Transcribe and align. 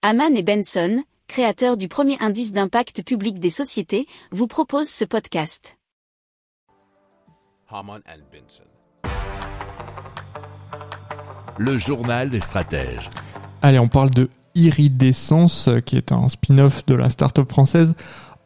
Haman 0.00 0.36
et 0.36 0.44
Benson, 0.44 1.02
créateurs 1.26 1.76
du 1.76 1.88
premier 1.88 2.16
indice 2.20 2.52
d'impact 2.52 3.02
public 3.02 3.40
des 3.40 3.50
sociétés, 3.50 4.06
vous 4.30 4.46
proposent 4.46 4.88
ce 4.88 5.04
podcast. 5.04 5.76
Haman 7.68 8.00
and 8.06 8.22
Benson. 8.32 8.62
Le 11.58 11.76
journal 11.78 12.30
des 12.30 12.38
stratèges. 12.38 13.10
Allez, 13.60 13.80
on 13.80 13.88
parle 13.88 14.10
de 14.10 14.30
Iridescence, 14.54 15.68
qui 15.84 15.96
est 15.96 16.12
un 16.12 16.28
spin-off 16.28 16.86
de 16.86 16.94
la 16.94 17.10
start-up 17.10 17.50
française 17.50 17.96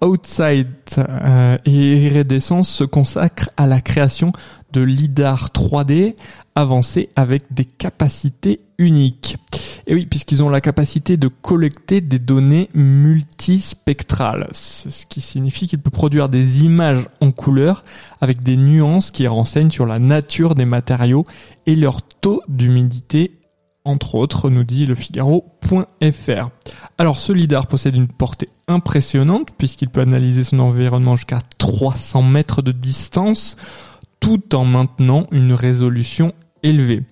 Outside. 0.00 0.66
Euh, 0.98 1.58
et 1.64 2.06
Iridescence 2.06 2.68
se 2.68 2.82
consacre 2.82 3.50
à 3.56 3.68
la 3.68 3.80
création 3.80 4.32
de 4.72 4.80
LIDAR 4.80 5.50
3D 5.54 6.16
avancé 6.56 7.08
avec 7.14 7.44
des 7.52 7.66
capacités 7.66 8.62
uniques. 8.78 9.36
Et 9.88 9.94
oui, 9.94 10.06
puisqu'ils 10.06 10.42
ont 10.42 10.48
la 10.48 10.60
capacité 10.60 11.16
de 11.16 11.28
collecter 11.28 12.00
des 12.00 12.18
données 12.18 12.68
multispectrales, 12.74 14.48
ce 14.52 15.06
qui 15.06 15.20
signifie 15.20 15.68
qu'il 15.68 15.78
peut 15.78 15.90
produire 15.90 16.28
des 16.28 16.64
images 16.64 17.08
en 17.20 17.30
couleur 17.30 17.84
avec 18.20 18.42
des 18.42 18.56
nuances 18.56 19.12
qui 19.12 19.28
renseignent 19.28 19.70
sur 19.70 19.86
la 19.86 20.00
nature 20.00 20.56
des 20.56 20.64
matériaux 20.64 21.24
et 21.66 21.76
leur 21.76 22.02
taux 22.02 22.42
d'humidité 22.48 23.38
entre 23.86 24.16
autres, 24.16 24.50
nous 24.50 24.64
dit 24.64 24.84
le 24.84 24.96
Figaro.fr. 24.96 26.50
Alors 26.98 27.20
ce 27.20 27.32
LIDAR 27.32 27.68
possède 27.68 27.94
une 27.94 28.08
portée 28.08 28.48
impressionnante 28.66 29.50
puisqu'il 29.56 29.90
peut 29.90 30.00
analyser 30.00 30.42
son 30.42 30.58
environnement 30.58 31.14
jusqu'à 31.14 31.38
300 31.58 32.22
mètres 32.22 32.62
de 32.62 32.72
distance 32.72 33.56
tout 34.18 34.56
en 34.56 34.64
maintenant 34.64 35.28
une 35.30 35.52
résolution 35.52 36.34
élevée. 36.64 37.04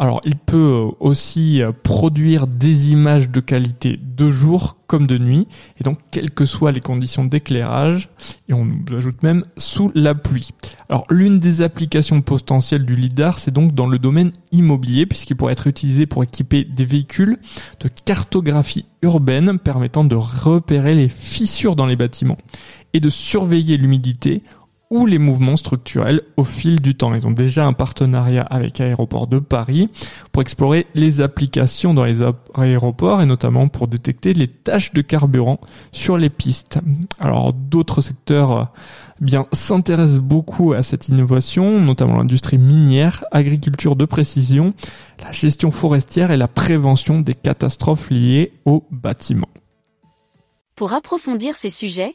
Alors, 0.00 0.20
il 0.24 0.36
peut 0.36 0.56
euh, 0.56 0.90
aussi 1.00 1.60
euh, 1.60 1.72
produire 1.82 2.46
des 2.46 2.92
images 2.92 3.30
de 3.30 3.40
qualité 3.40 3.98
de 4.00 4.30
jour 4.30 4.76
comme 4.86 5.08
de 5.08 5.18
nuit, 5.18 5.48
et 5.80 5.84
donc 5.84 5.98
quelles 6.12 6.30
que 6.30 6.46
soient 6.46 6.70
les 6.70 6.80
conditions 6.80 7.24
d'éclairage, 7.24 8.08
et 8.48 8.54
on 8.54 8.64
nous 8.64 8.96
ajoute 8.96 9.24
même 9.24 9.44
sous 9.56 9.90
la 9.96 10.14
pluie. 10.14 10.50
Alors, 10.88 11.04
l'une 11.10 11.40
des 11.40 11.62
applications 11.62 12.22
potentielles 12.22 12.84
du 12.84 12.94
LIDAR, 12.94 13.40
c'est 13.40 13.50
donc 13.50 13.74
dans 13.74 13.88
le 13.88 13.98
domaine 13.98 14.30
immobilier, 14.52 15.04
puisqu'il 15.04 15.34
pourrait 15.36 15.52
être 15.52 15.66
utilisé 15.66 16.06
pour 16.06 16.22
équiper 16.22 16.62
des 16.62 16.84
véhicules 16.84 17.36
de 17.80 17.88
cartographie 18.04 18.86
urbaine 19.02 19.58
permettant 19.58 20.04
de 20.04 20.16
repérer 20.16 20.94
les 20.94 21.08
fissures 21.08 21.76
dans 21.76 21.86
les 21.86 21.96
bâtiments 21.96 22.38
et 22.94 23.00
de 23.00 23.10
surveiller 23.10 23.76
l'humidité 23.76 24.42
ou 24.90 25.06
les 25.06 25.18
mouvements 25.18 25.56
structurels 25.56 26.22
au 26.36 26.44
fil 26.44 26.80
du 26.80 26.94
temps. 26.94 27.14
Ils 27.14 27.26
ont 27.26 27.32
déjà 27.32 27.66
un 27.66 27.72
partenariat 27.72 28.42
avec 28.42 28.80
Aéroport 28.80 29.26
de 29.26 29.38
Paris 29.38 29.90
pour 30.32 30.42
explorer 30.42 30.86
les 30.94 31.20
applications 31.20 31.94
dans 31.94 32.04
les 32.04 32.22
aéroports 32.54 33.20
et 33.20 33.26
notamment 33.26 33.68
pour 33.68 33.88
détecter 33.88 34.32
les 34.32 34.48
taches 34.48 34.92
de 34.92 35.02
carburant 35.02 35.60
sur 35.92 36.16
les 36.16 36.30
pistes. 36.30 36.78
Alors 37.20 37.52
d'autres 37.52 38.00
secteurs 38.00 38.52
euh, 38.52 38.64
bien 39.20 39.46
s'intéressent 39.52 40.20
beaucoup 40.20 40.72
à 40.72 40.82
cette 40.82 41.08
innovation, 41.08 41.80
notamment 41.80 42.16
l'industrie 42.16 42.58
minière, 42.58 43.24
agriculture 43.30 43.96
de 43.96 44.04
précision, 44.04 44.72
la 45.22 45.32
gestion 45.32 45.70
forestière 45.70 46.30
et 46.30 46.36
la 46.36 46.48
prévention 46.48 47.20
des 47.20 47.34
catastrophes 47.34 48.10
liées 48.10 48.52
aux 48.64 48.84
bâtiments. 48.90 49.48
Pour 50.76 50.92
approfondir 50.92 51.56
ces 51.56 51.70
sujets, 51.70 52.14